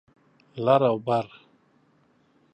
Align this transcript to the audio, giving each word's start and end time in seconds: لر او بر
لر 0.65 0.81
او 0.91 0.97
بر 1.07 1.25